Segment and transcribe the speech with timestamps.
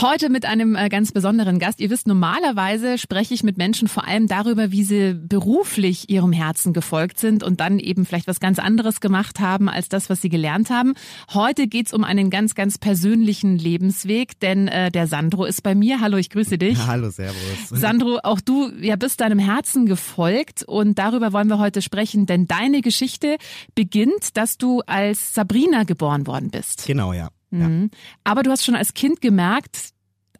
[0.00, 1.80] Heute mit einem äh, ganz besonderen Gast.
[1.80, 6.72] Ihr wisst, normalerweise spreche ich mit Menschen vor allem darüber, wie sie beruflich ihrem Herzen
[6.72, 10.28] gefolgt sind und dann eben vielleicht was ganz anderes gemacht haben als das, was sie
[10.28, 10.94] gelernt haben.
[11.32, 16.00] Heute geht's um einen ganz, ganz persönlichen Lebensweg, denn äh, der Sandro ist bei mir.
[16.00, 16.76] Hallo, ich grüße dich.
[16.86, 17.36] Hallo, Servus.
[17.70, 22.48] Sandro, auch du ja, bist deinem Herzen gefolgt und darüber wollen wir heute sprechen, denn
[22.48, 23.36] deine Geschichte
[23.76, 26.84] beginnt, dass du als Sabrina geboren worden bist.
[26.86, 27.28] Genau, ja.
[27.54, 27.68] Ja.
[27.68, 27.90] Mhm.
[28.24, 29.93] Aber du hast schon als Kind gemerkt,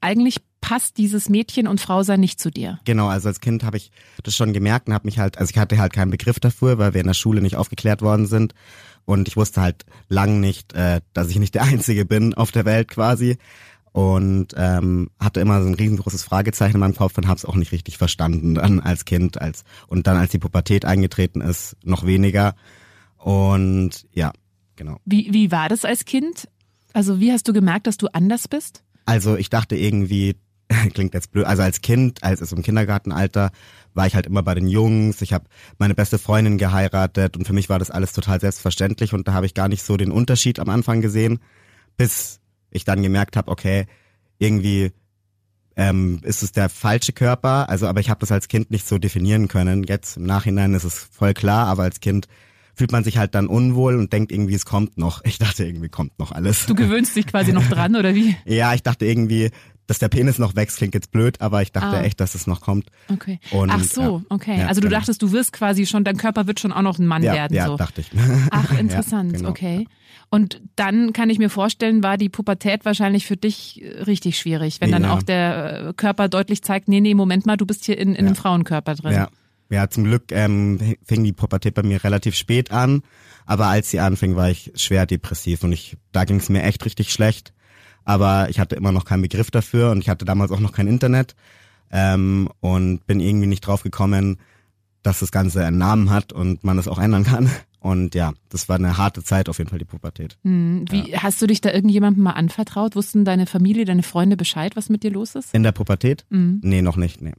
[0.05, 2.79] eigentlich passt dieses Mädchen und Frau sein nicht zu dir.
[2.85, 3.91] Genau, also als Kind habe ich
[4.23, 6.95] das schon gemerkt und habe mich halt, also ich hatte halt keinen Begriff dafür, weil
[6.95, 8.55] wir in der Schule nicht aufgeklärt worden sind
[9.05, 12.65] und ich wusste halt lang nicht, äh, dass ich nicht der Einzige bin auf der
[12.65, 13.37] Welt quasi
[13.93, 17.57] und ähm, hatte immer so ein riesengroßes Fragezeichen in meinem Kopf und habe es auch
[17.57, 22.07] nicht richtig verstanden dann als Kind als und dann als die Pubertät eingetreten ist noch
[22.07, 22.55] weniger
[23.19, 24.33] und ja
[24.77, 24.97] genau.
[25.05, 26.49] Wie wie war das als Kind?
[26.93, 28.83] Also wie hast du gemerkt, dass du anders bist?
[29.05, 30.37] Also ich dachte irgendwie,
[30.95, 33.51] klingt jetzt blöd, also als Kind, als es im Kindergartenalter,
[33.95, 35.47] war ich halt immer bei den Jungs, ich habe
[35.79, 39.47] meine beste Freundin geheiratet und für mich war das alles total selbstverständlich und da habe
[39.47, 41.39] ich gar nicht so den Unterschied am Anfang gesehen,
[41.97, 43.87] bis ich dann gemerkt habe, okay,
[44.39, 44.93] irgendwie
[45.77, 48.99] ähm, ist es der falsche Körper, also aber ich habe das als Kind nicht so
[48.99, 49.85] definieren können.
[49.85, 52.27] Jetzt im Nachhinein ist es voll klar, aber als Kind
[52.75, 55.25] fühlt man sich halt dann unwohl und denkt irgendwie, es kommt noch.
[55.25, 56.67] Ich dachte irgendwie, kommt noch alles.
[56.67, 58.37] Du gewöhnst dich quasi noch dran, oder wie?
[58.47, 59.51] Ja, ich dachte irgendwie,
[59.87, 62.03] dass der Penis noch wächst, klingt jetzt blöd, aber ich dachte ah.
[62.03, 62.87] echt, dass es noch kommt.
[63.13, 63.39] Okay.
[63.51, 64.59] Und, Ach so, okay.
[64.61, 65.01] Ja, also du genau.
[65.01, 67.55] dachtest, du wirst quasi schon, dein Körper wird schon auch noch ein Mann ja, werden.
[67.55, 67.77] Ja, so.
[67.77, 68.11] dachte ich.
[68.51, 69.51] Ach, interessant, ja, genau.
[69.51, 69.87] okay.
[70.31, 74.91] Und dann kann ich mir vorstellen, war die Pubertät wahrscheinlich für dich richtig schwierig, wenn
[74.91, 78.27] dann auch der Körper deutlich zeigt, nee, nee, Moment mal, du bist hier in, in
[78.27, 79.13] einem Frauenkörper drin.
[79.13, 79.29] Ja.
[79.71, 83.03] Ja, zum Glück ähm, fing die Pubertät bei mir relativ spät an,
[83.47, 86.85] aber als sie anfing, war ich schwer depressiv und ich da ging es mir echt
[86.85, 87.53] richtig schlecht.
[88.05, 90.87] Aber ich hatte immer noch keinen Begriff dafür und ich hatte damals auch noch kein
[90.87, 91.35] Internet
[91.91, 94.39] ähm, und bin irgendwie nicht drauf gekommen,
[95.03, 97.51] dass das Ganze einen Namen hat und man es auch ändern kann.
[97.85, 100.39] Und ja, das war eine harte Zeit auf jeden Fall, die Pubertät.
[100.43, 101.23] Hm, wie, ja.
[101.23, 102.97] Hast du dich da irgendjemandem mal anvertraut?
[102.97, 105.53] Wussten deine Familie, deine Freunde Bescheid, was mit dir los ist?
[105.53, 106.25] In der Pubertät?
[106.31, 106.61] Mhm.
[106.63, 107.35] Nee, noch nicht, nee.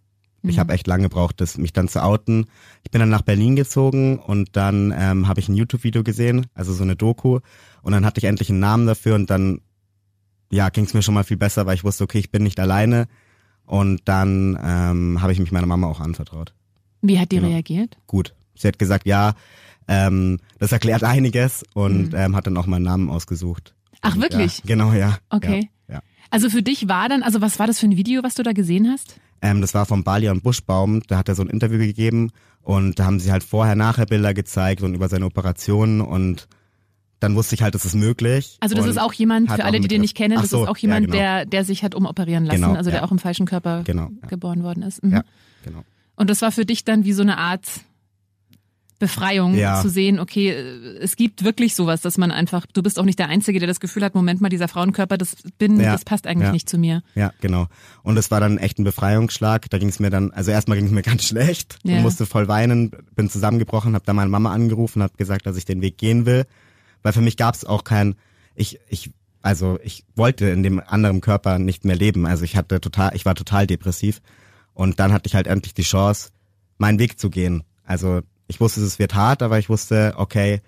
[0.50, 2.46] Ich habe echt lange gebraucht, das, mich dann zu outen.
[2.84, 6.74] Ich bin dann nach Berlin gezogen und dann ähm, habe ich ein YouTube-Video gesehen, also
[6.74, 7.40] so eine Doku.
[7.82, 9.62] Und dann hatte ich endlich einen Namen dafür und dann
[10.52, 12.60] ja, ging es mir schon mal viel besser, weil ich wusste, okay, ich bin nicht
[12.60, 13.08] alleine.
[13.66, 16.54] Und dann ähm, habe ich mich meiner Mama auch anvertraut.
[17.02, 17.50] Wie hat die genau.
[17.50, 17.98] reagiert?
[18.08, 18.34] Gut.
[18.56, 19.34] Sie hat gesagt, ja,
[19.88, 22.18] ähm, das erklärt einiges und mhm.
[22.18, 23.74] ähm, hat dann auch meinen Namen ausgesucht.
[24.02, 24.60] Ach, wirklich?
[24.60, 25.18] Ja, genau, ja.
[25.30, 25.70] Okay.
[25.88, 26.02] Ja, ja.
[26.30, 28.54] Also für dich war dann, also was war das für ein Video, was du da
[28.54, 29.20] gesehen hast?
[29.42, 32.32] Ähm, das war von Balian Buschbaum, da hat er so ein Interview gegeben
[32.62, 36.48] und da haben sie halt vorher-nachher Bilder gezeigt und über seine Operationen und
[37.20, 38.58] dann wusste ich halt, das ist möglich.
[38.60, 40.78] Also das ist auch jemand, für alle, die den nicht kennen, das so, ist auch
[40.78, 41.18] jemand, ja, genau.
[41.18, 43.06] der, der sich hat umoperieren lassen, genau, also der ja.
[43.06, 44.28] auch im falschen Körper genau, ja.
[44.28, 45.04] geboren worden ist.
[45.04, 45.12] Mhm.
[45.12, 45.24] Ja,
[45.64, 45.84] genau.
[46.16, 47.66] Und das war für dich dann wie so eine Art
[48.98, 49.82] Befreiung ja.
[49.82, 50.52] zu sehen, okay,
[51.02, 53.82] es gibt wirklich sowas, dass man einfach, du bist auch nicht der Einzige, der das
[53.82, 55.92] Gefühl hat, Moment mal, dieser Frauenkörper, das bin, ja.
[55.92, 56.54] das passt eigentlich ja.
[56.54, 57.04] nicht zu mir.
[57.14, 57.68] Ja, genau.
[58.04, 59.70] Und es war dann echt ein Befreiungsschlag.
[59.70, 61.78] Da ging es mir dann, also erstmal ging es mir ganz schlecht.
[61.84, 65.66] Ich musste voll weinen, bin zusammengebrochen, habe dann meine Mama angerufen, habe gesagt, dass ich
[65.66, 66.46] den Weg gehen will.
[67.04, 68.16] Weil für mich gab es auch kein,
[68.56, 69.12] ich, ich,
[69.42, 72.26] also ich wollte in dem anderen Körper nicht mehr leben.
[72.26, 74.22] Also ich hatte total, ich war total depressiv.
[74.74, 76.30] Und dann hatte ich halt endlich die Chance,
[76.78, 77.64] meinen Weg zu gehen.
[77.84, 80.62] Also ich wusste, es wird hart, aber ich wusste, okay,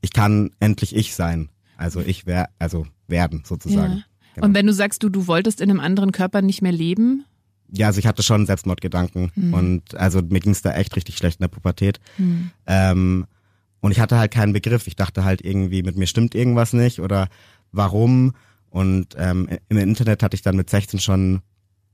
[0.00, 1.48] ich kann endlich ich sein.
[1.76, 3.98] Also ich wär, also werden sozusagen.
[3.98, 4.04] Ja.
[4.34, 4.46] Genau.
[4.46, 7.24] Und wenn du sagst, du, du wolltest in einem anderen Körper nicht mehr leben?
[7.70, 9.54] Ja, also ich hatte schon Selbstmordgedanken mhm.
[9.54, 12.00] und also mir ging es da echt richtig schlecht in der Pubertät.
[12.18, 12.50] Mhm.
[12.66, 13.26] Ähm,
[13.80, 14.86] und ich hatte halt keinen Begriff.
[14.86, 17.28] Ich dachte halt irgendwie, mit mir stimmt irgendwas nicht oder
[17.72, 18.32] warum.
[18.70, 21.40] Und ähm, im Internet hatte ich dann mit 16 schon,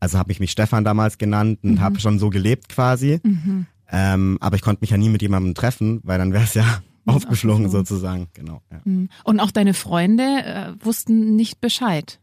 [0.00, 1.81] also habe ich mich Stefan damals genannt und mhm.
[1.81, 3.20] habe schon so gelebt quasi.
[3.23, 3.67] Mhm.
[3.90, 6.82] Ähm, aber ich konnte mich ja nie mit jemandem treffen, weil dann wäre es ja
[7.06, 8.29] aufgeflogen sozusagen.
[8.35, 8.62] Genau.
[8.70, 8.81] Ja.
[8.85, 9.08] Mhm.
[9.25, 12.20] Und auch deine Freunde äh, wussten nicht Bescheid.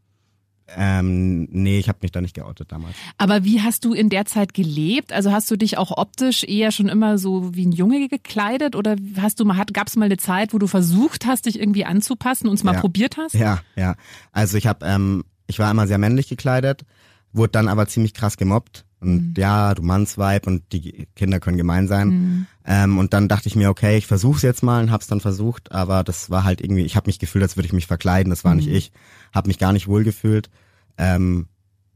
[0.68, 2.96] Ähm, nee, ich habe mich da nicht geoutet damals.
[3.20, 5.14] Aber wie hast du in der Zeit gelebt?
[5.14, 8.96] Also hast du dich auch optisch eher schon immer so wie ein Junge gekleidet oder
[9.18, 12.48] hast du mal gab es mal eine Zeit, wo du versucht hast, dich irgendwie anzupassen
[12.48, 12.80] und es mal ja.
[12.80, 13.36] probiert hast?
[13.36, 13.96] Ja, ja.
[14.32, 16.84] Also ich habe, ähm, ich war immer sehr männlich gekleidet,
[17.32, 19.34] wurde dann aber ziemlich krass gemobbt und mhm.
[19.38, 22.08] ja, du Mannsweib und die Kinder können gemein sein.
[22.08, 22.48] Mhm.
[22.66, 25.72] Ähm, und dann dachte ich mir, okay, ich versuch's jetzt mal und hab's dann versucht,
[25.72, 28.44] aber das war halt irgendwie, ich habe mich gefühlt, als würde ich mich verkleiden, das
[28.44, 28.58] war mhm.
[28.58, 28.92] nicht ich,
[29.34, 30.50] habe mich gar nicht wohl gefühlt.
[30.98, 31.48] Ähm,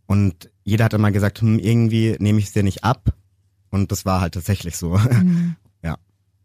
[0.06, 3.14] und jeder hat immer gesagt, hm, irgendwie nehme ich es dir nicht ab.
[3.70, 4.98] Und das war halt tatsächlich so.
[5.10, 5.56] Mhm.
[5.84, 5.98] ja.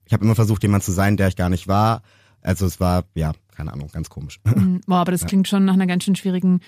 [0.07, 2.03] Ich habe immer versucht, jemand zu sein, der ich gar nicht war.
[2.43, 4.41] Also es war, ja, keine Ahnung, ganz komisch.
[4.45, 4.83] Mhm.
[4.87, 6.61] Boah, aber das klingt schon nach einer ganz schön schwierigen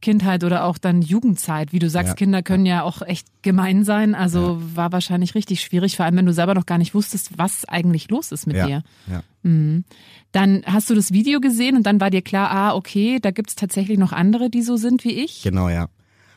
[0.00, 1.72] Kindheit oder auch dann Jugendzeit.
[1.72, 2.14] Wie du sagst, ja.
[2.14, 4.14] Kinder können ja auch echt gemein sein.
[4.14, 4.76] Also ja.
[4.76, 8.10] war wahrscheinlich richtig schwierig, vor allem wenn du selber noch gar nicht wusstest, was eigentlich
[8.10, 8.66] los ist mit ja.
[8.66, 8.82] dir.
[9.10, 9.22] Ja.
[9.42, 9.84] Mhm.
[10.32, 13.56] Dann hast du das Video gesehen und dann war dir klar, ah, okay, da gibt's
[13.56, 15.42] tatsächlich noch andere, die so sind wie ich.
[15.42, 15.88] Genau, ja.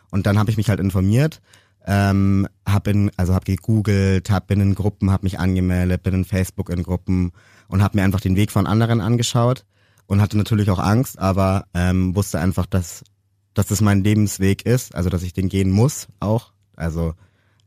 [0.10, 1.42] Und dann habe ich mich halt informiert,
[1.86, 6.26] ähm, hab in, also hab gegoogelt, hab bin in Gruppen, hab mich angemeldet, bin in
[6.26, 7.32] Facebook in Gruppen
[7.68, 9.66] und hab mir einfach den Weg von anderen angeschaut
[10.08, 13.04] und hatte natürlich auch Angst, aber ähm, wusste einfach, dass
[13.54, 17.14] dass das mein Lebensweg ist, also dass ich den gehen muss auch, also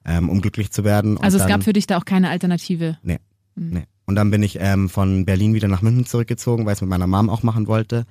[0.04, 1.18] ähm, um glücklich zu werden.
[1.18, 2.98] Also es dann, gab für dich da auch keine Alternative?
[3.02, 3.18] Nee,
[3.54, 3.70] mhm.
[3.70, 3.84] nee.
[4.06, 6.90] Und dann bin ich ähm, von Berlin wieder nach München zurückgezogen, weil ich es mit
[6.90, 8.04] meiner Mom auch machen wollte.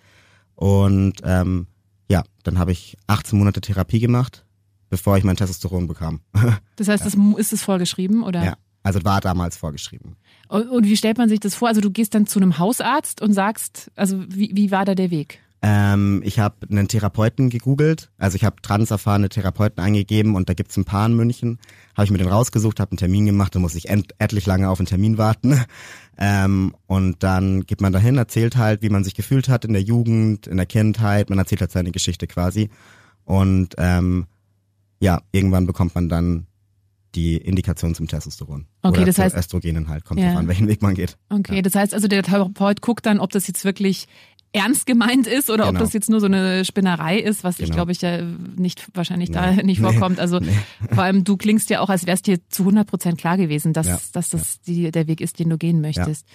[0.56, 1.68] Und ähm,
[2.10, 4.46] ja, dann habe ich 18 Monate Therapie gemacht,
[4.90, 6.22] bevor ich mein Testosteron bekam.
[6.76, 7.12] Das heißt, ja.
[7.12, 8.44] das, ist es vorgeschrieben oder?
[8.44, 10.16] Ja, also war damals vorgeschrieben.
[10.48, 11.68] Und, und, wie stellt man sich das vor?
[11.68, 15.12] Also du gehst dann zu einem Hausarzt und sagst, also wie, wie war da der
[15.12, 15.40] Weg?
[15.66, 20.76] Ähm, ich habe einen Therapeuten gegoogelt, also ich habe transerfahrene Therapeuten eingegeben und da gibt's
[20.76, 21.58] ein paar in München.
[21.96, 24.80] Habe ich mir den rausgesucht, habe einen Termin gemacht, dann muss ich etlich lange auf
[24.80, 25.60] einen Termin warten.
[26.16, 29.82] Ähm, und dann geht man dahin, erzählt halt, wie man sich gefühlt hat in der
[29.82, 32.70] Jugend, in der Kindheit, man erzählt halt seine Geschichte quasi.
[33.26, 34.28] Und ähm,
[35.00, 36.46] ja, irgendwann bekommt man dann
[37.16, 38.66] die Indikation zum Testosteron.
[38.82, 40.30] Okay, Oder das heißt Östrogenen halt, kommt ja.
[40.30, 41.18] drauf an, welchen Weg man geht.
[41.30, 41.62] Okay, ja.
[41.62, 44.08] das heißt also der Therapeut guckt dann, ob das jetzt wirklich
[44.54, 45.80] ernst gemeint ist oder genau.
[45.80, 47.68] ob das jetzt nur so eine Spinnerei ist, was genau.
[47.68, 48.22] ich glaube ich ja
[48.56, 49.36] nicht wahrscheinlich nee.
[49.36, 50.20] da nicht vorkommt.
[50.20, 50.52] Also nee.
[50.92, 53.88] vor allem du klingst ja auch, als wärst dir zu 100 Prozent klar gewesen, dass,
[53.88, 54.00] ja.
[54.14, 54.74] dass das ja.
[54.74, 56.28] die, der Weg ist, den du gehen möchtest.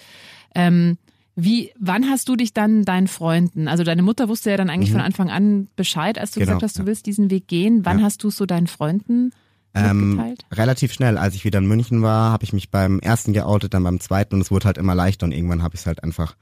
[0.55, 0.67] Ja.
[0.67, 0.97] Ähm,
[1.35, 4.89] wie, wann hast du dich dann deinen Freunden, also deine Mutter wusste ja dann eigentlich
[4.89, 4.95] mhm.
[4.95, 6.53] von Anfang an Bescheid, als du genau.
[6.53, 7.85] gesagt hast, du willst diesen Weg gehen.
[7.85, 9.31] Wann hast du es so deinen Freunden
[9.73, 11.17] ähm, relativ schnell.
[11.17, 14.35] Als ich wieder in München war, habe ich mich beim ersten geoutet, dann beim zweiten
[14.35, 16.35] und es wurde halt immer leichter und irgendwann habe ich es halt einfach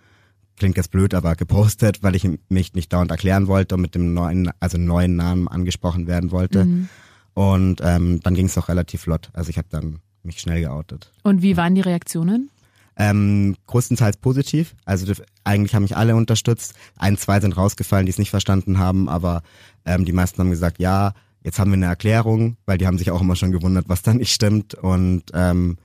[0.57, 4.13] klingt jetzt blöd, aber gepostet, weil ich mich nicht dauernd erklären wollte und mit dem
[4.13, 6.65] neuen, also neuen Namen angesprochen werden wollte.
[6.65, 6.89] Mhm.
[7.33, 9.29] Und ähm, dann ging es auch relativ flott.
[9.33, 11.11] Also ich habe dann mich schnell geoutet.
[11.23, 12.49] Und wie waren die Reaktionen?
[12.97, 14.75] Ähm, größtenteils positiv.
[14.85, 15.11] Also
[15.43, 16.73] eigentlich haben mich alle unterstützt.
[16.97, 19.43] Ein, zwei sind rausgefallen, die es nicht verstanden haben, aber
[19.85, 21.13] ähm, die meisten haben gesagt, ja,
[21.43, 24.15] jetzt haben wir eine Erklärung, weil die haben sich auch immer schon gewundert, was da
[24.15, 24.73] nicht stimmt.
[24.73, 25.77] Und ähm,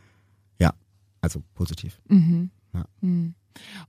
[0.58, 0.72] ja,
[1.20, 2.00] also positiv.
[2.08, 2.50] Mhm.
[2.72, 2.84] Ja.
[3.02, 3.34] Mhm.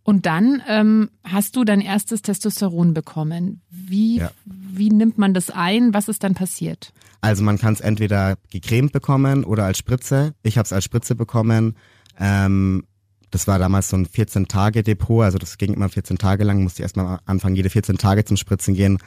[0.03, 3.61] Und dann ähm, hast du dein erstes Testosteron bekommen.
[3.69, 4.31] Wie, ja.
[4.45, 5.93] wie nimmt man das ein?
[5.93, 6.93] Was ist dann passiert?
[7.21, 10.33] Also man kann es entweder gecremt bekommen oder als Spritze.
[10.43, 11.75] Ich habe es als Spritze bekommen.
[12.19, 12.83] Ähm,
[13.31, 16.83] das war damals so ein 14-Tage-Depot, also das ging immer 14 Tage lang, musste ich
[16.83, 18.99] erstmal anfangen, jede 14 Tage zum Spritzen gehen.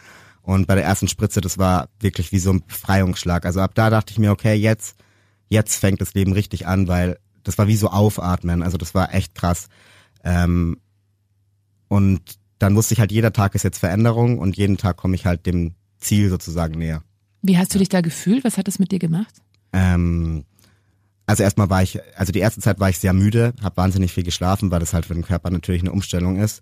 [0.42, 3.46] Und bei der ersten Spritze, das war wirklich wie so ein Befreiungsschlag.
[3.46, 4.96] Also ab da dachte ich mir, okay, jetzt,
[5.48, 8.62] jetzt fängt das Leben richtig an, weil das war wie so Aufatmen.
[8.62, 9.68] Also das war echt krass.
[10.26, 10.78] Ähm,
[11.88, 12.20] und
[12.58, 15.46] dann wusste ich halt, jeder Tag ist jetzt Veränderung und jeden Tag komme ich halt
[15.46, 17.02] dem Ziel sozusagen näher.
[17.42, 18.42] Wie hast du dich da gefühlt?
[18.44, 19.34] Was hat das mit dir gemacht?
[19.72, 20.44] Ähm,
[21.26, 24.24] also erstmal war ich, also die erste Zeit war ich sehr müde, habe wahnsinnig viel
[24.24, 26.60] geschlafen, weil das halt für den Körper natürlich eine Umstellung ist.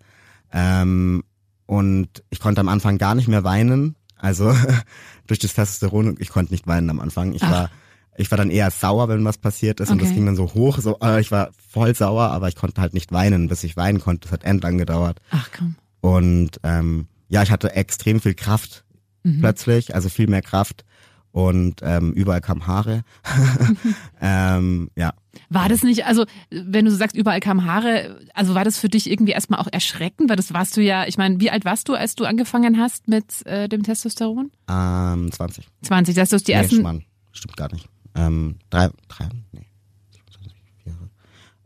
[0.52, 1.24] Ähm,
[1.64, 3.96] und ich konnte am Anfang gar nicht mehr weinen.
[4.16, 4.54] Also
[5.26, 7.32] durch das Testosteron, ich konnte nicht weinen am Anfang.
[7.32, 7.50] Ich Ach.
[7.50, 7.70] war
[8.16, 9.92] ich war dann eher sauer, wenn was passiert ist okay.
[9.92, 12.80] und das ging dann so hoch, so äh, ich war voll sauer, aber ich konnte
[12.80, 14.22] halt nicht weinen, bis ich weinen konnte.
[14.22, 15.20] Das hat endlang gedauert.
[15.30, 15.76] Ach komm.
[16.00, 18.84] Und ähm, ja, ich hatte extrem viel Kraft
[19.22, 19.40] mhm.
[19.40, 20.84] plötzlich, also viel mehr Kraft
[21.32, 23.02] und ähm, überall kamen Haare.
[24.20, 25.14] ähm, ja.
[25.48, 28.88] War das nicht, also wenn du so sagst, überall kamen Haare, also war das für
[28.88, 31.88] dich irgendwie erstmal auch erschreckend, weil das warst du ja, ich meine, wie alt warst
[31.88, 34.52] du, als du angefangen hast mit äh, dem Testosteron?
[34.70, 35.66] Ähm, 20.
[35.82, 36.82] 20, das ist die nee, ersten.
[36.82, 39.66] Mann, stimmt gar nicht ähm, drei, drei, nee,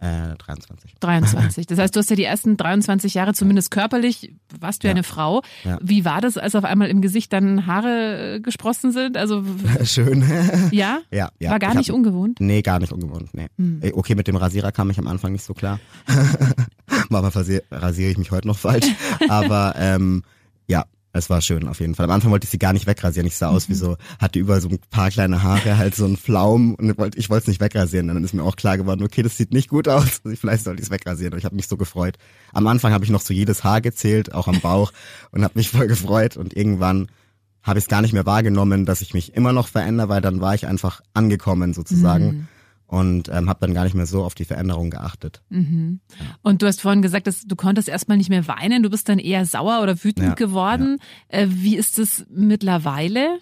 [0.00, 0.94] Äh, 23.
[1.00, 1.66] 23.
[1.66, 4.94] Das heißt, du hast ja die ersten 23 Jahre zumindest körperlich, warst du ja, ja
[4.94, 5.42] eine Frau.
[5.64, 5.78] Ja.
[5.82, 9.16] Wie war das, als auf einmal im Gesicht dann Haare äh, gesprossen sind?
[9.16, 9.42] Also
[9.82, 10.22] Schön.
[10.70, 11.00] Ja?
[11.10, 11.30] Ja.
[11.40, 11.50] ja.
[11.50, 12.40] War gar ich nicht hab, ungewohnt?
[12.40, 13.30] Nee, gar nicht ungewohnt.
[13.34, 13.48] Nee.
[13.56, 13.82] Hm.
[13.94, 15.80] Okay, mit dem Rasierer kam ich am Anfang nicht so klar.
[17.08, 18.86] Manchmal rasiere ich mich heute noch falsch.
[19.28, 20.22] Aber ähm,
[20.68, 20.84] ja,
[21.18, 22.04] es war schön auf jeden Fall.
[22.04, 23.26] Am Anfang wollte ich sie gar nicht wegrasieren.
[23.26, 23.78] Ich sah aus wie mhm.
[23.78, 27.18] so, hatte überall so ein paar kleine Haare, halt so ein Flaum und ich wollte
[27.18, 28.08] ich wollte es nicht wegrasieren.
[28.08, 30.20] Und dann ist mir auch klar geworden, okay, das sieht nicht gut aus.
[30.34, 31.32] Vielleicht sollte ich es wegrasieren.
[31.32, 32.16] Und ich habe mich so gefreut.
[32.52, 34.92] Am Anfang habe ich noch so jedes Haar gezählt, auch am Bauch
[35.30, 36.36] und habe mich voll gefreut.
[36.36, 37.08] Und irgendwann
[37.62, 40.40] habe ich es gar nicht mehr wahrgenommen, dass ich mich immer noch verändere, weil dann
[40.40, 42.26] war ich einfach angekommen sozusagen.
[42.26, 42.48] Mhm
[42.88, 45.42] und ähm, habe dann gar nicht mehr so auf die Veränderung geachtet.
[45.50, 46.00] Mhm.
[46.42, 49.18] Und du hast vorhin gesagt, dass du konntest erstmal nicht mehr weinen, du bist dann
[49.18, 50.98] eher sauer oder wütend ja, geworden.
[51.30, 51.40] Ja.
[51.40, 53.38] Äh, wie ist es mittlerweile?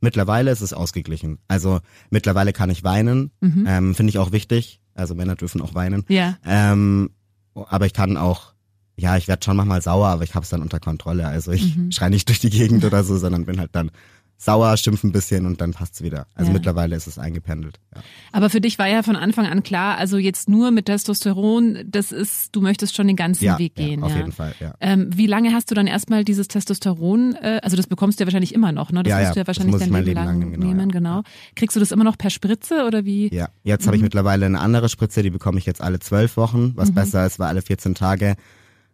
[0.00, 1.38] Mittlerweile ist es ausgeglichen.
[1.48, 3.64] Also mittlerweile kann ich weinen, mhm.
[3.66, 4.80] ähm, finde ich auch wichtig.
[4.94, 6.04] Also Männer dürfen auch weinen.
[6.08, 6.36] Ja.
[6.46, 7.10] Ähm,
[7.54, 8.54] aber ich kann auch,
[8.96, 11.26] ja, ich werde schon manchmal sauer, aber ich habe es dann unter Kontrolle.
[11.26, 11.90] Also ich mhm.
[11.90, 13.90] schreie nicht durch die Gegend oder so, sondern bin halt dann
[14.36, 16.26] sauer, schimpf ein bisschen und dann passt's wieder.
[16.34, 16.54] Also ja.
[16.54, 17.80] mittlerweile ist es eingependelt.
[17.94, 18.02] Ja.
[18.32, 22.12] Aber für dich war ja von Anfang an klar, also jetzt nur mit Testosteron, das
[22.12, 24.00] ist, du möchtest schon den ganzen ja, Weg gehen.
[24.00, 24.74] Ja, auf jeden Fall, ja.
[24.80, 28.26] Ähm, wie lange hast du dann erstmal dieses Testosteron, äh, also das bekommst du ja
[28.26, 29.02] wahrscheinlich immer noch, ne?
[29.02, 31.22] Das ja, musst du ja wahrscheinlich dein Leben, Leben lang, lang genau, nehmen, genau.
[31.54, 33.34] Kriegst du das immer noch per Spritze oder wie?
[33.34, 33.86] Ja, jetzt mhm.
[33.86, 36.94] habe ich mittlerweile eine andere Spritze, die bekomme ich jetzt alle zwölf Wochen, was mhm.
[36.94, 38.36] besser ist, weil alle 14 Tage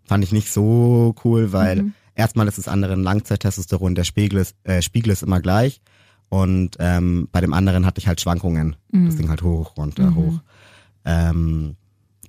[0.04, 1.94] fand ich nicht so cool, weil mhm.
[2.20, 5.80] Erstmal ist das andere ein Langzeittestosteron, der Spiegel ist, äh, Spiegel ist immer gleich.
[6.28, 8.76] Und ähm, bei dem anderen hatte ich halt Schwankungen.
[8.92, 9.06] Mhm.
[9.06, 10.14] Das ging halt hoch, runter, mhm.
[10.14, 10.40] hoch.
[11.04, 11.76] Ähm,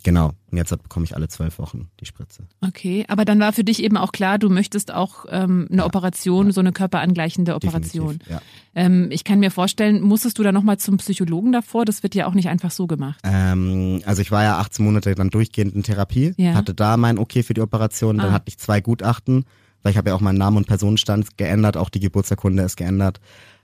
[0.02, 0.32] genau.
[0.50, 2.48] Und jetzt bekomme ich alle zwölf Wochen die Spritze.
[2.62, 5.86] Okay, aber dann war für dich eben auch klar, du möchtest auch ähm, eine ja.
[5.86, 6.52] Operation, ja.
[6.54, 8.20] so eine körperangleichende Operation.
[8.28, 8.42] Ja.
[8.74, 11.86] Ähm, ich kann mir vorstellen, musstest du da nochmal zum Psychologen davor?
[11.86, 13.20] Das wird ja auch nicht einfach so gemacht.
[13.24, 16.56] Ähm, also ich war ja 18 Monate dann durchgehend in Therapie, ja.
[16.56, 18.34] hatte da mein Okay für die Operation, dann ah.
[18.34, 19.46] hatte ich zwei Gutachten,
[19.84, 23.20] weil ich habe ja auch meinen Namen und Personenstand geändert, auch die Geburtsurkunde ist geändert.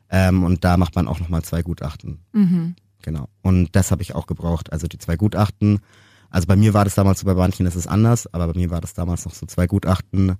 [0.09, 2.19] Ähm, und da macht man auch nochmal zwei Gutachten.
[2.31, 2.75] Mhm.
[3.01, 3.29] Genau.
[3.41, 4.71] Und das habe ich auch gebraucht.
[4.71, 5.79] Also die zwei Gutachten.
[6.29, 8.69] Also bei mir war das damals so, bei manchen ist es anders, aber bei mir
[8.69, 10.35] war das damals noch so zwei Gutachten,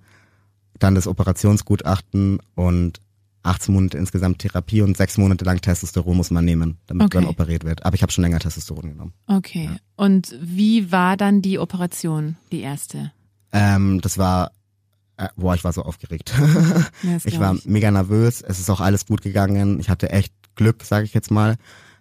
[0.80, 3.00] dann das Operationsgutachten und
[3.44, 7.20] 18 Monate insgesamt Therapie und sechs Monate lang Testosteron muss man nehmen, damit okay.
[7.20, 7.86] dann operiert wird.
[7.86, 9.14] Aber ich habe schon länger Testosteron genommen.
[9.28, 9.70] Okay.
[9.72, 9.78] Ja.
[9.96, 13.12] Und wie war dann die Operation, die erste?
[13.54, 14.52] Ähm, das war
[15.18, 16.34] äh, boah, ich war so aufgeregt.
[17.04, 17.66] Ja, ich war ich.
[17.66, 18.42] mega nervös.
[18.42, 19.80] Es ist auch alles gut gegangen.
[19.80, 21.58] Ich hatte echt Glück, sage ich jetzt mal.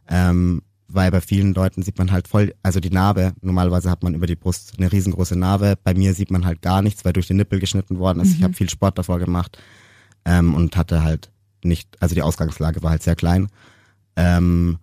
[0.09, 4.15] Ähm, weil bei vielen Leuten sieht man halt voll, also die Narbe, normalerweise hat man
[4.15, 5.77] über die Brust eine riesengroße Narbe.
[5.83, 8.29] Bei mir sieht man halt gar nichts, weil durch den Nippel geschnitten worden ist.
[8.29, 8.35] Mhm.
[8.37, 9.59] Ich habe viel Sport davor gemacht
[10.25, 11.31] ähm, und hatte halt
[11.65, 13.49] nicht, also die Ausgangslage war halt sehr klein.
[14.15, 14.79] Ähm,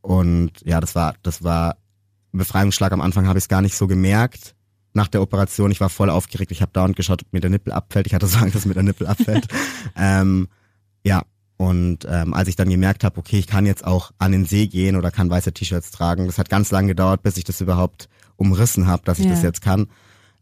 [0.00, 1.76] und ja, das war, das war
[2.32, 2.92] ein Befreiungsschlag.
[2.92, 4.55] Am Anfang habe ich es gar nicht so gemerkt
[4.96, 5.70] nach der Operation.
[5.70, 6.50] Ich war voll aufgeregt.
[6.50, 8.06] Ich habe dauernd geschaut, ob mir der Nippel abfällt.
[8.06, 9.46] Ich hatte so Angst, dass mir der Nippel abfällt.
[9.96, 10.48] ähm,
[11.04, 11.22] ja,
[11.58, 14.66] und ähm, als ich dann gemerkt habe, okay, ich kann jetzt auch an den See
[14.66, 18.08] gehen oder kann weiße T-Shirts tragen, das hat ganz lange gedauert, bis ich das überhaupt
[18.36, 19.30] umrissen habe, dass ich ja.
[19.30, 19.86] das jetzt kann.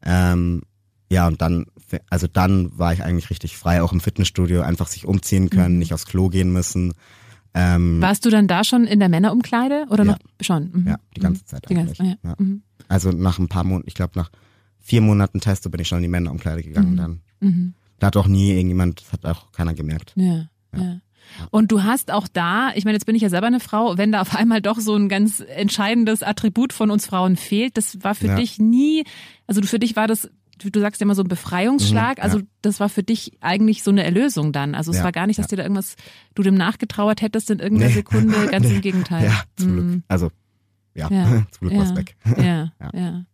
[0.02, 0.62] Ähm,
[1.10, 1.66] ja, und dann,
[2.10, 5.78] also dann war ich eigentlich richtig frei, auch im Fitnessstudio, einfach sich umziehen können, mhm.
[5.78, 6.94] nicht aufs Klo gehen müssen.
[7.54, 10.12] Ähm, Warst du dann da schon in der Männerumkleide oder ja.
[10.12, 10.70] noch schon?
[10.72, 10.88] Mhm.
[10.88, 11.46] Ja, die ganze mhm.
[11.46, 11.98] Zeit die eigentlich.
[11.98, 12.30] Ganze, ja.
[12.30, 12.34] Ja.
[12.38, 12.62] Mhm.
[12.88, 14.30] Also nach ein paar Monaten, ich glaube nach
[14.84, 16.96] vier Monaten Testo bin ich schon in die Männerumkleide gegangen mhm.
[16.96, 17.20] dann.
[17.40, 17.74] Mhm.
[17.98, 20.12] Da hat auch nie irgendjemand, das hat auch keiner gemerkt.
[20.14, 20.82] Ja, ja.
[20.82, 21.00] ja.
[21.50, 24.12] Und du hast auch da, ich meine, jetzt bin ich ja selber eine Frau, wenn
[24.12, 28.14] da auf einmal doch so ein ganz entscheidendes Attribut von uns Frauen fehlt, das war
[28.14, 28.36] für ja.
[28.36, 29.04] dich nie,
[29.46, 32.44] also für dich war das du sagst ja immer so ein Befreiungsschlag, mhm, also ja.
[32.62, 34.76] das war für dich eigentlich so eine Erlösung dann.
[34.76, 35.50] Also es ja, war gar nicht, dass ja.
[35.50, 35.96] dir da irgendwas,
[36.36, 37.96] du dem nachgetrauert hättest in irgendeiner nee.
[37.96, 38.76] Sekunde, ganz nee.
[38.76, 39.24] im Gegenteil.
[39.24, 39.84] Ja, zum Glück.
[39.84, 40.02] Mhm.
[40.06, 40.30] Also
[40.94, 41.08] ja,
[41.50, 42.16] zum Glück war es weg.
[42.38, 43.24] Ja, ja.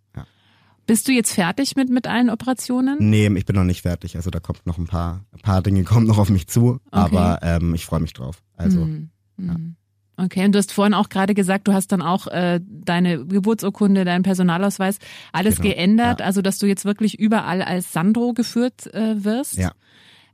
[0.91, 2.97] Bist du jetzt fertig mit, mit allen Operationen?
[2.99, 4.17] Nee, ich bin noch nicht fertig.
[4.17, 6.81] Also da kommt noch ein paar, ein paar Dinge kommen noch auf mich zu, okay.
[6.91, 8.43] aber ähm, ich freue mich drauf.
[8.57, 9.11] Also mhm.
[9.39, 9.53] ja.
[9.57, 9.77] Mhm.
[10.17, 14.05] Okay, und du hast vorhin auch gerade gesagt, du hast dann auch äh, deine Geburtsurkunde,
[14.05, 14.99] deinen Personalausweis,
[15.31, 16.27] alles genau, geändert, ja.
[16.27, 19.59] also dass du jetzt wirklich überall als Sandro geführt äh, wirst.
[19.59, 19.71] Ja.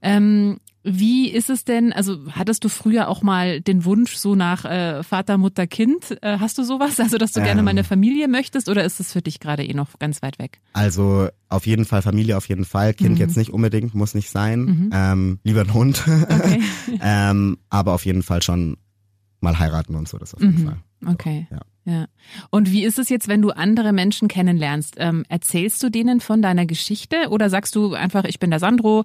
[0.01, 0.57] Ähm,
[0.89, 5.03] wie ist es denn, also hattest du früher auch mal den Wunsch so nach äh,
[5.03, 6.17] Vater, Mutter, Kind?
[6.23, 7.01] Äh, hast du sowas?
[7.01, 9.65] Also, dass du ähm, gerne mal eine Familie möchtest oder ist es für dich gerade
[9.65, 10.61] eh noch ganz weit weg?
[10.73, 12.95] Also auf jeden Fall Familie, auf jeden Fall.
[12.95, 13.17] Kind mhm.
[13.17, 14.61] jetzt nicht unbedingt, muss nicht sein.
[14.61, 14.91] Mhm.
[14.93, 16.05] Ähm, lieber ein Hund.
[16.07, 16.61] Okay.
[17.03, 18.77] ähm, aber auf jeden Fall schon
[19.41, 20.67] mal heiraten und so, das auf jeden mhm.
[20.67, 20.77] Fall.
[21.05, 21.49] Okay.
[21.51, 21.61] ja.
[21.85, 22.07] Ja.
[22.51, 24.97] Und wie ist es jetzt, wenn du andere Menschen kennenlernst?
[24.99, 29.05] Ähm, erzählst du denen von deiner Geschichte oder sagst du einfach, ich bin der Sandro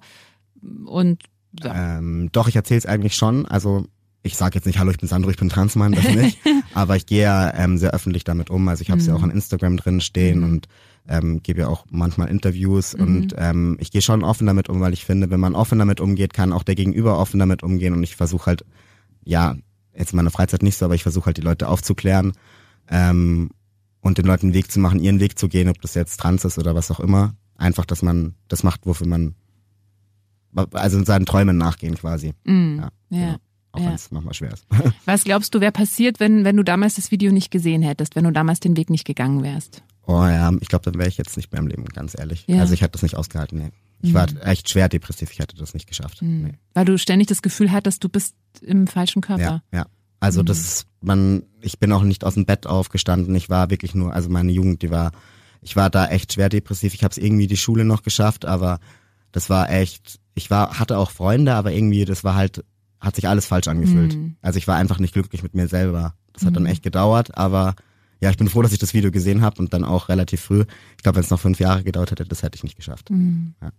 [0.84, 1.22] und
[1.60, 1.98] ja.
[1.98, 3.46] ähm, Doch, ich erzähle es eigentlich schon.
[3.46, 3.86] Also
[4.22, 6.38] ich sage jetzt nicht, hallo, ich bin Sandro, ich bin Transmann, das nicht.
[6.74, 8.68] Aber ich gehe ja ähm, sehr öffentlich damit um.
[8.68, 9.14] Also ich habe es mhm.
[9.14, 10.44] ja auch an Instagram drin stehen mhm.
[10.44, 10.68] und
[11.08, 13.02] ähm, gebe ja auch manchmal Interviews mhm.
[13.02, 16.00] und ähm, ich gehe schon offen damit um, weil ich finde, wenn man offen damit
[16.00, 18.64] umgeht, kann auch der Gegenüber offen damit umgehen und ich versuche halt,
[19.24, 19.56] ja,
[19.96, 22.32] jetzt in meiner Freizeit nicht so, aber ich versuche halt die Leute aufzuklären
[22.88, 23.50] ähm,
[24.00, 26.44] und den Leuten einen Weg zu machen, ihren Weg zu gehen, ob das jetzt trans
[26.44, 27.34] ist oder was auch immer.
[27.56, 29.34] Einfach, dass man das macht, wofür man
[30.54, 32.34] also in seinen Träumen nachgehen quasi.
[32.44, 32.88] Mm, ja.
[33.10, 33.18] ja.
[33.18, 33.36] Genau.
[33.72, 33.86] Auch ja.
[33.86, 34.66] wenn es manchmal schwer ist.
[35.06, 38.24] Was glaubst du, wäre passiert, wenn, wenn du damals das Video nicht gesehen hättest, wenn
[38.24, 39.82] du damals den Weg nicht gegangen wärst?
[40.06, 42.44] Oh ja, ich glaube, dann wäre ich jetzt nicht mehr im Leben, ganz ehrlich.
[42.48, 42.60] Ja.
[42.60, 43.70] Also ich hätte das nicht ausgehalten, nee.
[44.02, 44.14] Ich mhm.
[44.14, 46.20] war echt schwer depressiv, ich hätte das nicht geschafft.
[46.20, 46.42] Mhm.
[46.42, 46.54] Nee.
[46.74, 49.62] Weil du ständig das Gefühl hattest, du bist im falschen Körper.
[49.72, 49.86] Ja, ja.
[50.20, 50.46] Also mhm.
[50.46, 53.34] das man, ich bin auch nicht aus dem Bett aufgestanden.
[53.34, 55.12] Ich war wirklich nur, also meine Jugend, die war,
[55.60, 56.94] ich war da echt schwer depressiv.
[56.94, 58.78] Ich habe es irgendwie die Schule noch geschafft, aber
[59.32, 62.64] das war echt, ich war, hatte auch Freunde, aber irgendwie, das war halt,
[63.00, 64.14] hat sich alles falsch angefühlt.
[64.14, 64.36] Mhm.
[64.42, 66.14] Also ich war einfach nicht glücklich mit mir selber.
[66.32, 66.70] Das hat dann mhm.
[66.70, 67.74] echt gedauert, aber
[68.20, 70.64] ja, ich bin froh, dass ich das Video gesehen habe und dann auch relativ früh.
[70.96, 73.10] Ich glaube, wenn es noch fünf Jahre gedauert hätte, das hätte ich nicht geschafft.
[73.10, 73.54] Mhm.
[73.60, 73.72] Ja.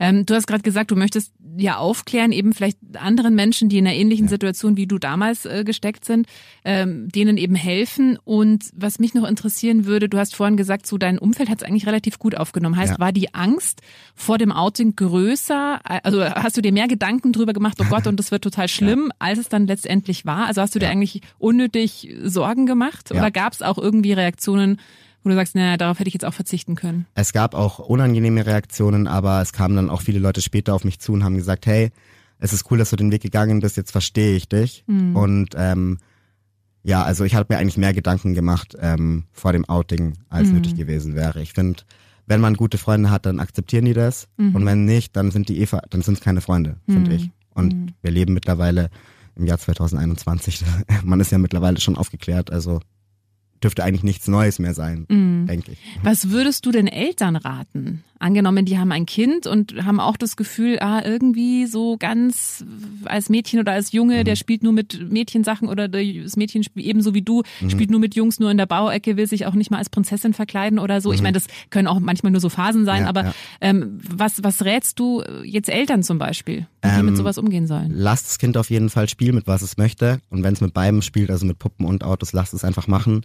[0.00, 3.86] Ähm, du hast gerade gesagt, du möchtest ja aufklären, eben vielleicht anderen Menschen, die in
[3.86, 4.30] einer ähnlichen ja.
[4.30, 6.26] Situation wie du damals äh, gesteckt sind,
[6.64, 8.18] ähm, denen eben helfen.
[8.24, 11.68] Und was mich noch interessieren würde, du hast vorhin gesagt, so dein Umfeld hat es
[11.68, 12.76] eigentlich relativ gut aufgenommen.
[12.76, 12.98] Heißt, ja.
[12.98, 13.82] war die Angst
[14.14, 15.80] vor dem Outing größer?
[15.84, 19.06] Also hast du dir mehr Gedanken drüber gemacht, oh Gott, und das wird total schlimm,
[19.10, 19.16] ja.
[19.18, 20.46] als es dann letztendlich war?
[20.46, 23.10] Also hast du dir eigentlich unnötig Sorgen gemacht?
[23.10, 24.78] Oder gab es auch irgendwie Reaktionen,
[25.24, 27.06] wo du sagst, naja, darauf hätte ich jetzt auch verzichten können?
[27.14, 31.00] Es gab auch unangenehme Reaktionen, aber es kamen dann auch viele Leute später auf mich
[31.00, 31.90] zu und haben gesagt, hey,
[32.38, 34.84] es ist cool, dass du den Weg gegangen bist, jetzt verstehe ich dich.
[34.86, 35.16] Mhm.
[35.16, 35.98] Und ähm,
[36.82, 40.56] ja, also ich habe mir eigentlich mehr Gedanken gemacht ähm, vor dem Outing, als mhm.
[40.56, 41.40] nötig gewesen wäre.
[41.40, 41.82] Ich finde,
[42.26, 44.28] wenn man gute Freunde hat, dann akzeptieren die das.
[44.36, 44.54] Mhm.
[44.54, 47.16] Und wenn nicht, dann sind die Eva, dann sind es keine Freunde, finde mhm.
[47.16, 47.30] ich.
[47.54, 47.86] Und mhm.
[48.02, 48.90] wir leben mittlerweile
[49.36, 50.62] im Jahr 2021.
[51.04, 52.80] man ist ja mittlerweile schon aufgeklärt, also
[53.64, 55.46] dürfte eigentlich nichts Neues mehr sein, mhm.
[55.46, 55.78] denke ich.
[56.02, 58.04] Was würdest du den Eltern raten?
[58.20, 62.64] Angenommen, die haben ein Kind und haben auch das Gefühl, ah, irgendwie so ganz
[63.04, 64.24] als Mädchen oder als Junge, mhm.
[64.24, 67.70] der spielt nur mit Mädchensachen oder das Mädchen spielt ebenso wie du, mhm.
[67.70, 70.32] spielt nur mit Jungs, nur in der Bauecke, will sich auch nicht mal als Prinzessin
[70.32, 71.12] verkleiden oder so.
[71.12, 71.24] Ich mhm.
[71.24, 73.34] meine, das können auch manchmal nur so Phasen sein, ja, aber ja.
[73.60, 77.90] Ähm, was, was rätst du jetzt Eltern zum Beispiel, wie ähm, mit sowas umgehen sollen?
[77.94, 80.20] Lasst das Kind auf jeden Fall spielen, mit was es möchte.
[80.30, 83.24] Und wenn es mit beidem spielt, also mit Puppen und Autos, lasst es einfach machen.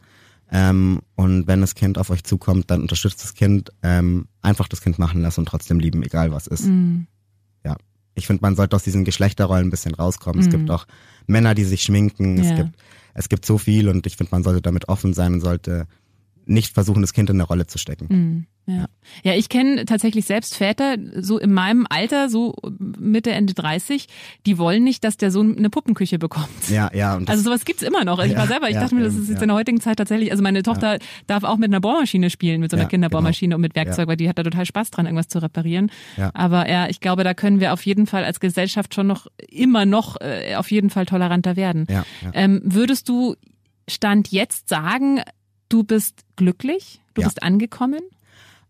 [0.52, 4.82] Ähm, und wenn das Kind auf euch zukommt, dann unterstützt das Kind, ähm, einfach das
[4.82, 6.66] Kind machen lassen und trotzdem lieben, egal was ist.
[6.66, 7.08] Mhm.
[7.64, 7.76] Ja.
[8.16, 10.42] Ich finde, man sollte aus diesen Geschlechterrollen ein bisschen rauskommen.
[10.42, 10.48] Mhm.
[10.48, 10.88] Es gibt auch
[11.28, 12.38] Männer, die sich schminken.
[12.38, 12.50] Ja.
[12.50, 12.76] Es gibt,
[13.14, 15.88] es gibt so viel und ich finde, man sollte damit offen sein und sollte
[16.50, 18.08] nicht versuchen, das Kind in eine Rolle zu stecken.
[18.10, 18.46] Mhm.
[18.70, 18.86] Ja.
[19.24, 24.08] ja, ich kenne tatsächlich selbst Väter, so in meinem Alter, so Mitte, Ende 30,
[24.46, 26.70] die wollen nicht, dass der Sohn eine Puppenküche bekommt.
[26.70, 27.16] Ja, ja.
[27.16, 28.24] Und also sowas gibt's immer noch.
[28.24, 29.98] Ich ja, war selber, ich ja, dachte mir, das ist jetzt in der heutigen Zeit
[29.98, 33.56] tatsächlich, also meine Tochter darf auch mit einer Bohrmaschine spielen, mit so einer Kinderbohrmaschine genau.
[33.56, 35.92] und mit Werkzeug, weil die hat da total Spaß dran, irgendwas zu reparieren.
[36.16, 36.30] Ja.
[36.36, 39.88] Aber ja, ich glaube, da können wir auf jeden Fall als Gesellschaft schon noch immer
[39.88, 41.88] noch äh, auf jeden Fall toleranter werden.
[41.90, 43.36] Ja, ähm, würdest du
[43.88, 45.22] Stand jetzt sagen,
[45.70, 47.02] du bist glücklich?
[47.14, 48.02] Du bist angekommen?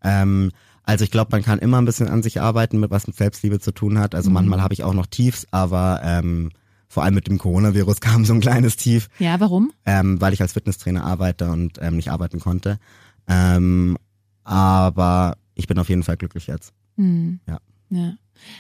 [0.04, 0.52] Ähm,
[0.84, 3.60] also ich glaube, man kann immer ein bisschen an sich arbeiten, mit was mit Selbstliebe
[3.60, 4.16] zu tun hat.
[4.16, 4.36] Also mhm.
[4.36, 6.50] manchmal habe ich auch noch Tiefs, aber ähm,
[6.88, 9.08] vor allem mit dem Coronavirus kam so ein kleines Tief.
[9.20, 9.72] Ja, warum?
[9.86, 12.80] Ähm, weil ich als Fitnesstrainer arbeite und ähm, nicht arbeiten konnte.
[13.28, 13.98] Ähm,
[14.44, 16.74] aber ich bin auf jeden Fall glücklich jetzt.
[16.96, 17.40] Mhm.
[17.48, 17.60] Ja.
[17.90, 18.14] ja.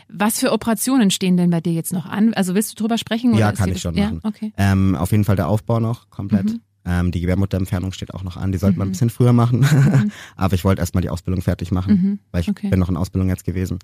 [0.07, 2.33] Was für Operationen stehen denn bei dir jetzt noch an?
[2.33, 3.33] Also willst du drüber sprechen?
[3.33, 4.21] Ja, kann ich schon machen.
[4.23, 4.29] Ja?
[4.29, 4.53] Okay.
[4.57, 6.45] Ähm, auf jeden Fall der Aufbau noch komplett.
[6.45, 6.61] Mhm.
[6.85, 8.51] Ähm, die Gebärmutterentfernung steht auch noch an.
[8.51, 8.79] Die sollte mhm.
[8.79, 9.59] man ein bisschen früher machen.
[9.59, 10.11] Mhm.
[10.35, 12.19] Aber ich wollte erstmal die Ausbildung fertig machen, mhm.
[12.31, 12.69] weil ich okay.
[12.69, 13.79] bin noch in Ausbildung jetzt gewesen.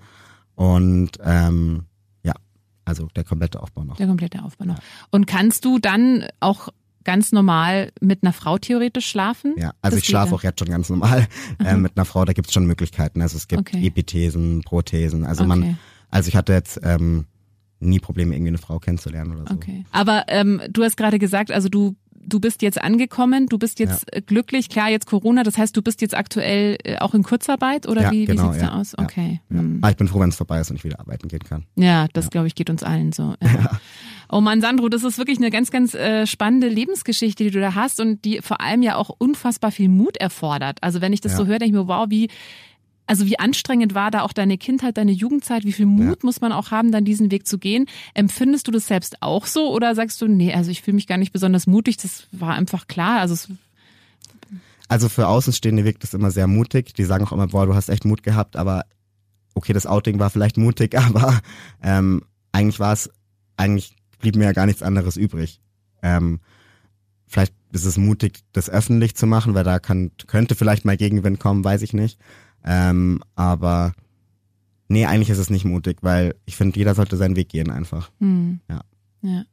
[0.55, 1.83] Und ähm,
[2.23, 2.33] ja,
[2.85, 3.97] also der komplette Aufbau noch.
[3.97, 4.77] Der komplette Aufbau noch.
[5.11, 6.69] Und kannst du dann auch
[7.03, 9.53] ganz normal mit einer Frau theoretisch schlafen?
[9.57, 11.27] Ja, also das ich schlafe auch jetzt schon ganz normal
[11.63, 12.25] äh, mit einer Frau.
[12.25, 13.21] Da gibt es schon Möglichkeiten.
[13.21, 13.85] Also es gibt okay.
[13.85, 15.25] Epithesen, Prothesen.
[15.25, 15.47] Also okay.
[15.47, 15.77] man,
[16.09, 17.25] also ich hatte jetzt ähm,
[17.79, 19.55] nie Probleme, irgendwie eine Frau kennenzulernen oder so.
[19.55, 19.85] Okay.
[19.91, 24.05] Aber ähm, du hast gerade gesagt, also du du bist jetzt angekommen, du bist jetzt
[24.13, 24.21] ja.
[24.25, 28.03] glücklich, klar, jetzt Corona, das heißt, du bist jetzt aktuell äh, auch in Kurzarbeit oder
[28.03, 28.97] ja, wie, genau, wie sieht's ja, da aus?
[28.97, 29.41] Okay.
[29.49, 29.79] Hm.
[29.81, 31.65] Ah, ich bin froh, wenn es vorbei ist und ich wieder arbeiten gehen kann.
[31.75, 33.35] Ja, das glaube ich geht uns allen so.
[34.27, 37.75] Oh Mann, Sandro, das ist wirklich eine ganz, ganz äh, spannende Lebensgeschichte, die du da
[37.75, 40.79] hast und die vor allem ja auch unfassbar viel Mut erfordert.
[40.81, 42.29] Also wenn ich das so höre, denke ich mir, wow, wie
[43.07, 45.63] also wie anstrengend war da auch deine Kindheit, deine Jugendzeit?
[45.63, 46.25] Wie viel Mut ja.
[46.25, 47.85] muss man auch haben, dann diesen Weg zu gehen?
[48.13, 51.17] Empfindest du das selbst auch so oder sagst du, nee, also ich fühle mich gar
[51.17, 53.19] nicht besonders mutig, das war einfach klar.
[53.19, 53.53] Also
[54.87, 56.93] also für Außenstehende wirkt das immer sehr mutig.
[56.93, 58.85] Die sagen auch immer, boah, du hast echt Mut gehabt, aber
[59.55, 61.39] okay, das Outing war vielleicht mutig, aber
[61.81, 63.09] ähm, eigentlich war es,
[63.57, 65.61] eigentlich blieb mir ja gar nichts anderes übrig.
[66.01, 66.39] Ähm,
[67.25, 71.39] vielleicht ist es mutig, das öffentlich zu machen, weil da kann, könnte vielleicht mal Gegenwind
[71.39, 72.19] kommen, weiß ich nicht.
[72.65, 73.93] Ähm, aber
[74.87, 78.11] nee, eigentlich ist es nicht mutig, weil ich finde, jeder sollte seinen Weg gehen einfach.
[78.19, 78.59] Hm.
[78.69, 78.81] Ja.
[79.21, 79.43] ja.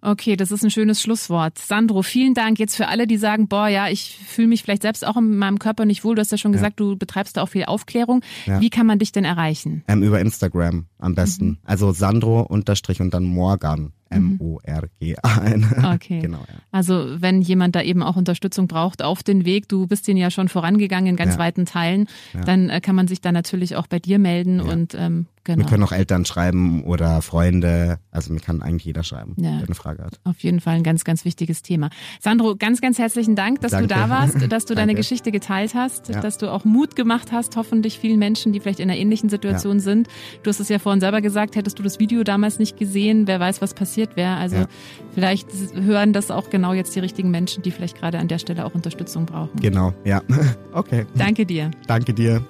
[0.00, 1.58] Okay, das ist ein schönes Schlusswort.
[1.58, 5.04] Sandro, vielen Dank jetzt für alle, die sagen, boah, ja, ich fühle mich vielleicht selbst
[5.04, 6.14] auch in meinem Körper nicht wohl.
[6.14, 8.22] Du hast ja schon gesagt, du betreibst da auch viel Aufklärung.
[8.46, 8.60] Ja.
[8.60, 9.82] Wie kann man dich denn erreichen?
[9.88, 11.46] Ähm, über Instagram am besten.
[11.46, 11.58] Mhm.
[11.64, 13.92] Also Sandro unterstrich und dann Morgan.
[14.10, 15.66] M-O-R-G-A-N.
[15.94, 16.18] Okay.
[16.22, 16.54] genau, ja.
[16.70, 20.30] Also wenn jemand da eben auch Unterstützung braucht auf den Weg, du bist den ja
[20.30, 21.38] schon vorangegangen in ganz ja.
[21.38, 22.40] weiten Teilen, ja.
[22.42, 25.64] dann äh, kann man sich da natürlich auch bei dir melden und ähm, genau.
[25.64, 29.74] Wir können auch Eltern schreiben oder Freunde, also mir kann eigentlich jeder schreiben, der eine
[29.74, 30.20] Frage hat.
[30.24, 31.90] Auf jeden Fall ein ganz, ganz wichtiges Thema.
[32.20, 33.88] Sandro, ganz, ganz herzlichen Dank, dass Danke.
[33.88, 37.56] du da warst, dass du deine Geschichte geteilt hast, dass du auch Mut gemacht hast,
[37.56, 40.08] hoffentlich vielen Menschen, die vielleicht in einer ähnlichen Situation sind.
[40.42, 43.40] Du hast es ja vorhin selber gesagt, hättest du das Video damals nicht gesehen, wer
[43.40, 44.36] weiß, was passiert passiert wäre.
[44.36, 44.66] Also ja.
[45.14, 48.64] vielleicht hören das auch genau jetzt die richtigen Menschen, die vielleicht gerade an der Stelle
[48.64, 49.60] auch Unterstützung brauchen.
[49.60, 50.22] Genau, ja.
[50.72, 51.06] Okay.
[51.16, 51.70] Danke dir.
[51.86, 52.42] Danke dir.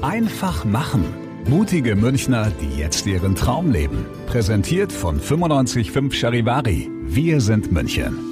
[0.00, 1.04] Einfach machen.
[1.48, 4.06] Mutige Münchner, die jetzt ihren Traum leben.
[4.26, 6.88] Präsentiert von 955 Charivari.
[7.04, 8.31] Wir sind München.